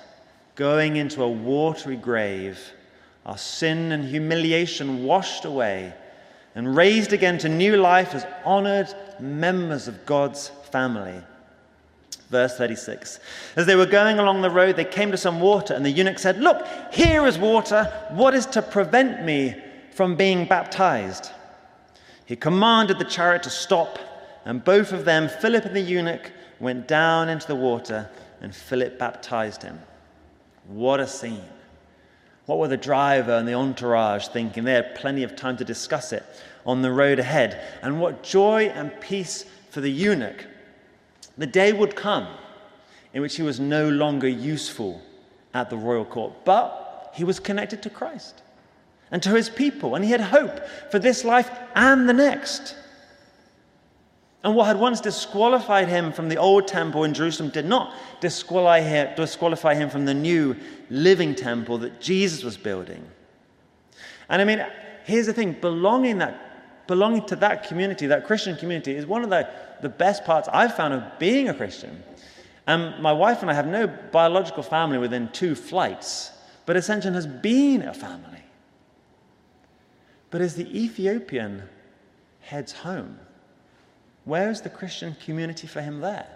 going 0.54 0.94
into 0.94 1.24
a 1.24 1.28
watery 1.28 1.96
grave, 1.96 2.56
our 3.26 3.36
sin 3.36 3.90
and 3.90 4.04
humiliation 4.04 5.02
washed 5.02 5.44
away, 5.44 5.92
and 6.54 6.76
raised 6.76 7.12
again 7.12 7.38
to 7.38 7.48
new 7.48 7.76
life 7.76 8.14
as 8.14 8.24
honored 8.44 8.94
members 9.18 9.88
of 9.88 10.06
God's 10.06 10.50
family. 10.70 11.20
Verse 12.34 12.56
36 12.56 13.20
As 13.54 13.64
they 13.64 13.76
were 13.76 13.86
going 13.86 14.18
along 14.18 14.42
the 14.42 14.50
road, 14.50 14.74
they 14.74 14.84
came 14.84 15.12
to 15.12 15.16
some 15.16 15.40
water, 15.40 15.72
and 15.72 15.86
the 15.86 15.90
eunuch 15.90 16.18
said, 16.18 16.40
Look, 16.40 16.66
here 16.92 17.24
is 17.26 17.38
water. 17.38 17.84
What 18.10 18.34
is 18.34 18.44
to 18.46 18.60
prevent 18.60 19.24
me 19.24 19.54
from 19.92 20.16
being 20.16 20.44
baptized? 20.44 21.30
He 22.26 22.34
commanded 22.34 22.98
the 22.98 23.04
chariot 23.04 23.44
to 23.44 23.50
stop, 23.50 24.00
and 24.44 24.64
both 24.64 24.90
of 24.90 25.04
them, 25.04 25.28
Philip 25.28 25.64
and 25.64 25.76
the 25.76 25.80
eunuch, 25.80 26.32
went 26.58 26.88
down 26.88 27.28
into 27.28 27.46
the 27.46 27.54
water, 27.54 28.10
and 28.40 28.52
Philip 28.52 28.98
baptized 28.98 29.62
him. 29.62 29.78
What 30.66 30.98
a 30.98 31.06
scene. 31.06 31.44
What 32.46 32.58
were 32.58 32.66
the 32.66 32.76
driver 32.76 33.34
and 33.34 33.46
the 33.46 33.54
entourage 33.54 34.26
thinking? 34.26 34.64
They 34.64 34.72
had 34.72 34.96
plenty 34.96 35.22
of 35.22 35.36
time 35.36 35.56
to 35.58 35.64
discuss 35.64 36.12
it 36.12 36.24
on 36.66 36.82
the 36.82 36.90
road 36.90 37.20
ahead. 37.20 37.62
And 37.80 38.00
what 38.00 38.24
joy 38.24 38.72
and 38.74 38.90
peace 39.00 39.44
for 39.70 39.80
the 39.80 39.92
eunuch. 39.92 40.46
The 41.36 41.46
day 41.46 41.72
would 41.72 41.96
come 41.96 42.28
in 43.12 43.22
which 43.22 43.36
he 43.36 43.42
was 43.42 43.60
no 43.60 43.88
longer 43.88 44.28
useful 44.28 45.00
at 45.52 45.70
the 45.70 45.76
royal 45.76 46.04
court, 46.04 46.44
but 46.44 47.12
he 47.14 47.24
was 47.24 47.38
connected 47.40 47.82
to 47.82 47.90
Christ 47.90 48.42
and 49.10 49.22
to 49.22 49.30
his 49.30 49.48
people, 49.48 49.94
and 49.94 50.04
he 50.04 50.10
had 50.10 50.20
hope 50.20 50.66
for 50.90 50.98
this 50.98 51.24
life 51.24 51.50
and 51.74 52.08
the 52.08 52.12
next. 52.12 52.74
And 54.42 54.54
what 54.54 54.66
had 54.66 54.78
once 54.78 55.00
disqualified 55.00 55.88
him 55.88 56.12
from 56.12 56.28
the 56.28 56.36
old 56.36 56.68
temple 56.68 57.04
in 57.04 57.14
Jerusalem 57.14 57.50
did 57.50 57.64
not 57.64 57.94
disqualify 58.20 58.80
him 59.74 59.90
from 59.90 60.04
the 60.04 60.14
new 60.14 60.56
living 60.90 61.34
temple 61.34 61.78
that 61.78 62.00
Jesus 62.00 62.44
was 62.44 62.56
building. 62.56 63.02
And 64.28 64.42
I 64.42 64.44
mean, 64.44 64.64
here's 65.04 65.26
the 65.26 65.32
thing 65.32 65.52
belonging, 65.52 66.18
that, 66.18 66.86
belonging 66.86 67.24
to 67.26 67.36
that 67.36 67.66
community, 67.66 68.06
that 68.08 68.26
Christian 68.26 68.56
community, 68.56 68.94
is 68.94 69.06
one 69.06 69.24
of 69.24 69.30
the, 69.30 69.48
the 69.84 69.90
best 69.90 70.24
parts 70.24 70.48
I've 70.50 70.74
found 70.74 70.94
of 70.94 71.18
being 71.18 71.50
a 71.50 71.54
Christian. 71.54 72.02
And 72.66 73.02
my 73.02 73.12
wife 73.12 73.42
and 73.42 73.50
I 73.50 73.54
have 73.54 73.66
no 73.66 73.86
biological 73.86 74.62
family 74.62 74.96
within 74.96 75.28
two 75.28 75.54
flights, 75.54 76.32
but 76.64 76.74
Ascension 76.74 77.12
has 77.12 77.26
been 77.26 77.82
a 77.82 77.92
family. 77.92 78.42
But 80.30 80.40
as 80.40 80.56
the 80.56 80.66
Ethiopian 80.74 81.64
heads 82.40 82.72
home, 82.72 83.18
where 84.24 84.48
is 84.48 84.62
the 84.62 84.70
Christian 84.70 85.16
community 85.22 85.66
for 85.66 85.82
him 85.82 86.00
there? 86.00 86.28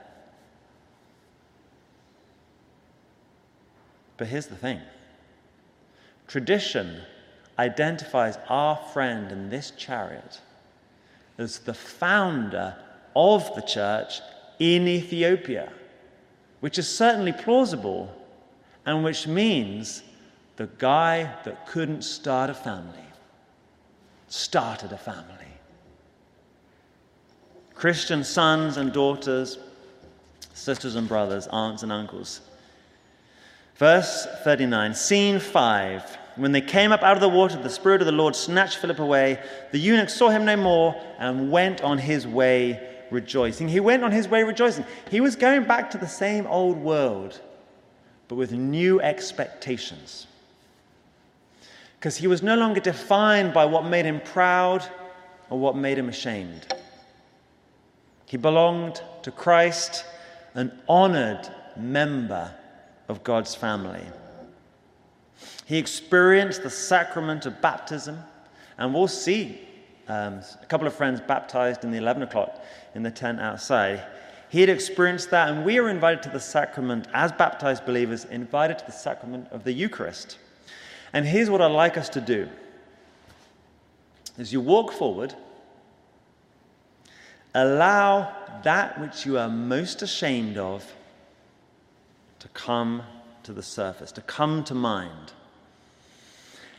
But 4.19 4.27
here's 4.27 4.49
the 4.49 4.57
thing 4.57 4.83
tradition 6.27 7.01
identifies 7.59 8.37
our 8.51 8.77
friend 8.77 9.33
in 9.33 9.49
this 9.49 9.71
chariot 9.71 10.43
as 11.39 11.61
the 11.61 11.73
founder 11.73 12.77
of 13.19 13.53
the 13.57 13.63
church 13.63 14.21
in 14.61 14.87
Ethiopia, 14.87 15.73
which 16.61 16.79
is 16.79 16.89
certainly 16.89 17.33
plausible 17.33 18.15
and 18.87 19.03
which 19.03 19.27
means 19.27 20.05
the 20.57 20.69
guy 20.79 21.35
that 21.45 21.67
couldn't 21.67 22.03
start 22.03 22.49
a 22.49 22.55
family 22.55 23.09
started 24.29 24.93
a 24.93 24.99
family. 24.99 25.35
Christian 27.75 28.23
sons 28.25 28.77
and 28.77 28.93
daughters, 28.93 29.59
sisters 30.55 30.97
and 30.97 31.09
brothers, 31.09 31.47
aunts 31.49 31.83
and 31.83 31.93
uncles. 31.93 32.41
Verse 33.77 34.27
39, 34.45 34.95
scene 34.95 35.39
5. 35.39 36.19
When 36.37 36.53
they 36.53 36.61
came 36.61 36.93
up 36.93 37.03
out 37.03 37.17
of 37.17 37.21
the 37.21 37.29
water, 37.29 37.61
the 37.61 37.71
Spirit 37.71 38.01
of 38.01 38.07
the 38.07 38.13
Lord 38.13 38.37
snatched 38.37 38.79
Philip 38.79 38.99
away. 38.99 39.43
The 39.73 39.79
eunuch 39.79 40.09
saw 40.09 40.29
him 40.29 40.45
no 40.45 40.57
more 40.57 41.01
and 41.19 41.51
went 41.51 41.83
on 41.83 41.99
his 41.99 42.27
way 42.27 42.88
rejoicing. 43.11 43.69
He 43.69 43.81
went 43.81 44.05
on 44.05 44.13
his 44.13 44.29
way 44.29 44.43
rejoicing. 44.43 44.85
He 45.11 45.21
was 45.21 45.37
going 45.37 45.65
back 45.65 45.91
to 45.91 45.99
the 45.99 46.07
same 46.07 46.47
old 46.47 46.77
world, 46.77 47.41
but 48.29 48.37
with 48.37 48.53
new 48.53 49.01
expectations. 49.01 50.27
Because 51.99 52.17
he 52.17 52.27
was 52.27 52.43
no 52.43 52.57
longer 52.57 52.81
defined 52.81 53.53
by 53.53 53.65
what 53.65 53.85
made 53.85 54.05
him 54.05 54.21
proud 54.21 54.85
or 55.51 55.59
what 55.59 55.77
made 55.77 55.99
him 55.99 56.09
ashamed. 56.09 56.75
He 58.27 58.37
belonged 58.37 59.03
to 59.23 59.31
Christ, 59.31 60.05
an 60.55 60.71
honored 60.89 61.49
member 61.77 62.55
of 63.09 63.25
God's 63.25 63.55
family. 63.55 64.05
He 65.65 65.79
experienced 65.79 66.63
the 66.63 66.71
sacrament 66.71 67.47
of 67.47 67.61
baptism, 67.61 68.19
and 68.77 68.95
we'll 68.95 69.09
see 69.09 69.68
um, 70.09 70.41
a 70.63 70.67
couple 70.67 70.87
of 70.87 70.95
friends 70.95 71.21
baptized 71.21 71.85
in 71.85 71.91
the 71.91 71.99
11 71.99 72.23
o'clock 72.23 72.65
in 72.95 73.03
the 73.03 73.11
tent 73.11 73.41
outside. 73.41 74.05
He 74.49 74.61
had 74.61 74.71
experienced 74.71 75.31
that, 75.31 75.49
and 75.49 75.65
we 75.65 75.79
are 75.79 75.89
invited 75.89 76.23
to 76.25 76.31
the 76.31 76.41
sacrament 76.41 77.07
as 77.13 77.33
baptized 77.33 77.85
believers, 77.85 78.25
invited 78.25 78.79
to 78.79 78.87
the 78.87 78.93
sacrament 78.93 79.49
of 79.51 79.65
the 79.65 79.73
Eucharist. 79.73 80.39
And 81.13 81.27
here's 81.27 81.51
what 81.51 81.61
I'd 81.61 81.67
like 81.73 81.99
us 81.99 82.09
to 82.11 82.21
do. 82.21 82.49
As 84.39 84.53
you 84.53 84.61
walk 84.61 84.93
forward, 84.93 85.35
Allow 87.55 88.33
that 88.63 89.01
which 89.01 89.25
you 89.25 89.39
are 89.39 89.49
most 89.49 90.03
ashamed 90.03 90.59
of 90.59 90.95
to 92.41 92.49
come 92.49 93.03
to 93.43 93.53
the 93.53 93.63
surface, 93.63 94.13
to 94.13 94.21
come 94.21 94.63
to 94.65 94.75
mind. 94.75 95.33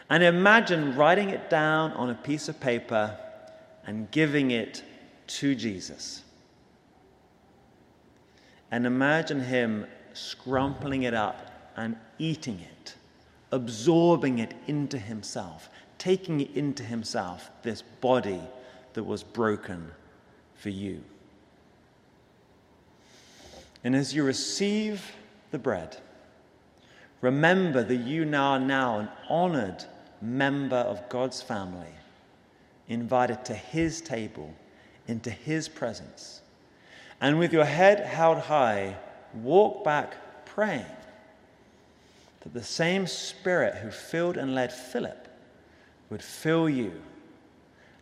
And 0.10 0.24
imagine 0.24 0.95
writing 0.95 1.30
it 1.30 1.50
down 1.50 1.91
on 1.93 2.10
a 2.10 2.15
piece 2.15 2.50
of 2.50 2.60
paper 2.60 3.15
and 3.86 4.10
giving 4.10 4.52
it 4.52 4.84
to 5.28 5.54
Jesus. 5.54 6.24
And 8.72 8.86
imagine 8.86 9.41
him 9.41 9.86
scrumpling 10.13 11.04
it 11.04 11.13
up 11.13 11.72
and 11.78 11.95
eating 12.17 12.60
it, 12.60 12.95
absorbing 13.52 14.39
it 14.39 14.54
into 14.67 14.98
himself, 14.98 15.69
taking 15.98 16.41
it 16.41 16.56
into 16.56 16.84
himself, 16.84 17.52
this 17.62 17.82
body 17.82 18.41
that 18.93 19.04
was 19.04 19.24
broken 19.24 19.91
for 20.56 20.69
you. 20.69 21.04
And 23.84 23.95
as 23.95 24.13
you 24.13 24.24
receive 24.24 25.13
the 25.52 25.60
bread, 25.60 25.98
remember 27.22 27.84
that 27.84 27.95
you 27.95 28.26
now 28.26 28.52
are 28.54 28.60
now 28.60 29.00
an 29.00 29.10
honored 29.30 29.86
member 30.21 30.77
of 30.77 31.08
God's 31.10 31.41
family, 31.41 31.93
invited 32.88 33.45
to 33.45 33.53
his 33.53 34.01
table, 34.01 34.53
into 35.08 35.29
his 35.29 35.67
presence. 35.67 36.41
And 37.21 37.39
with 37.39 37.53
your 37.53 37.65
head 37.65 37.99
held 37.99 38.38
high, 38.38 38.95
walk 39.34 39.84
back 39.84 40.45
praying 40.45 40.86
that 42.41 42.53
the 42.53 42.63
same 42.63 43.05
Spirit 43.05 43.75
who 43.75 43.91
filled 43.91 44.38
and 44.38 44.55
led 44.55 44.71
Philip 44.71 45.27
would 46.10 46.23
fill 46.23 46.69
you 46.69 46.93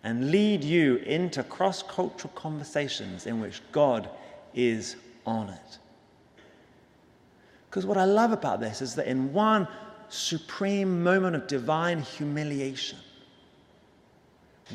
and 0.03 0.31
lead 0.31 0.63
you 0.63 0.97
into 0.97 1.43
cross 1.43 1.83
cultural 1.83 2.31
conversations 2.35 3.25
in 3.25 3.41
which 3.41 3.61
God 3.71 4.09
is 4.53 4.95
honored. 5.25 5.57
Because 7.69 7.85
what 7.85 7.97
I 7.97 8.05
love 8.05 8.31
about 8.31 8.59
this 8.59 8.81
is 8.81 8.95
that 8.95 9.07
in 9.07 9.33
one 9.33 9.67
supreme 10.09 11.03
moment 11.03 11.35
of 11.35 11.47
divine 11.47 12.01
humiliation, 12.01 12.99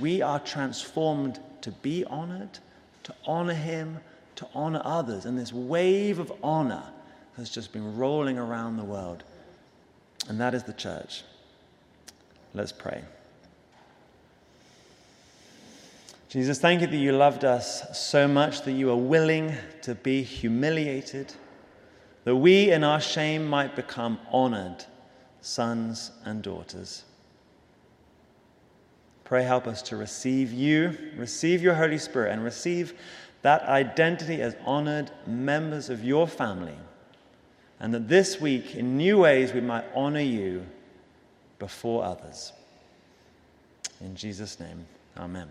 we 0.01 0.23
are 0.23 0.41
transformed 0.41 1.41
to 1.63 1.71
be 1.71 2.05
honored, 2.05 2.59
to 3.05 3.15
honor 3.27 3.55
Him, 3.55 3.99
to 4.37 4.49
honor 4.55 4.83
others. 4.85 5.25
And 5.25 5.39
this 5.39 5.53
wave 5.53 6.19
of 6.19 6.33
honor 6.43 6.85
has 7.37 7.51
just 7.51 7.73
been 7.73 7.97
rolling 7.97 8.39
around 8.39 8.77
the 8.77 8.85
world. 8.85 9.25
And 10.29 10.41
that 10.41 10.55
is 10.55 10.65
the 10.65 10.73
church. 10.73 11.23
Let's 12.55 12.73
pray. 12.73 13.03
Jesus, 16.29 16.59
thank 16.59 16.81
you 16.81 16.87
that 16.87 16.97
you 16.97 17.13
loved 17.13 17.45
us 17.45 17.99
so 17.99 18.27
much 18.27 18.63
that 18.63 18.73
you 18.73 18.91
are 18.91 18.97
willing 18.97 19.55
to 19.83 19.95
be 19.95 20.23
humiliated, 20.23 21.35
that 22.25 22.37
we 22.37 22.71
in 22.71 22.85
our 22.85 23.01
shame 23.01 23.47
might 23.47 23.77
become 23.77 24.19
honored 24.31 24.87
sons 25.43 26.13
and 26.25 26.43
daughters. 26.43 27.05
Pray, 29.25 29.43
help 29.45 29.67
us 29.67 29.83
to 29.83 29.97
receive 29.97 30.53
you, 30.53 30.97
receive 31.17 31.63
your 31.63 31.75
Holy 31.75 31.99
Spirit, 31.99 32.33
and 32.33 32.43
receive 32.43 32.95
that 33.43 33.63
identity 33.65 34.41
as 34.41 34.57
honored 34.65 35.11
members 35.27 35.91
of 35.91 36.05
your 36.05 36.27
family. 36.27 36.77
And 37.81 37.93
that 37.93 38.09
this 38.09 38.41
week, 38.41 38.77
in 38.77 38.97
new 38.97 39.19
ways, 39.19 39.53
we 39.53 39.61
might 39.61 39.85
honor 39.95 40.21
you 40.21 40.65
before 41.59 42.05
others. 42.05 42.53
In 44.01 44.15
Jesus' 44.15 44.61
name, 44.61 44.87
amen. 45.17 45.49